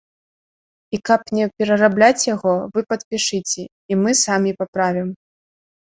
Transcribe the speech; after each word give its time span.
І 0.97 0.99
каб 1.09 1.21
не 1.41 1.45
перарабляць 1.59 2.27
яго, 2.33 2.53
вы 2.73 2.79
падпішыце, 2.95 3.61
і 3.71 3.93
мы 4.05 4.11
самі 4.27 4.51
паправім. 4.65 5.09